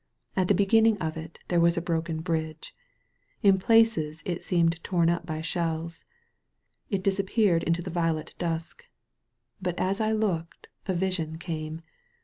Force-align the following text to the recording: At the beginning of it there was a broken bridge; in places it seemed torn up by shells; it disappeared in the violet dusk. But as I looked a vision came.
At 0.35 0.47
the 0.47 0.55
beginning 0.55 0.97
of 0.97 1.15
it 1.15 1.37
there 1.49 1.59
was 1.59 1.77
a 1.77 1.79
broken 1.79 2.21
bridge; 2.21 2.73
in 3.43 3.59
places 3.59 4.23
it 4.25 4.43
seemed 4.43 4.83
torn 4.83 5.11
up 5.11 5.27
by 5.27 5.41
shells; 5.41 6.05
it 6.89 7.03
disappeared 7.03 7.61
in 7.61 7.73
the 7.73 7.87
violet 7.91 8.33
dusk. 8.39 8.85
But 9.61 9.77
as 9.79 10.01
I 10.01 10.11
looked 10.11 10.65
a 10.87 10.95
vision 10.95 11.37
came. 11.37 11.83